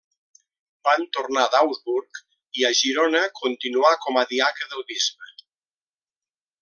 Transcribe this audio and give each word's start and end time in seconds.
Van 0.87 1.03
tornar 1.17 1.43
d'Augsburg 1.55 2.21
i, 2.61 2.65
a 2.69 2.71
Girona, 2.79 3.21
continuà 3.41 3.93
com 4.07 4.19
a 4.23 4.25
diaca 4.33 4.71
del 4.73 4.85
bisbe. 4.95 5.31